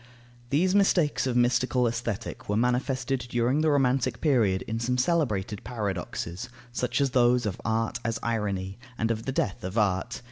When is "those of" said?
7.11-7.61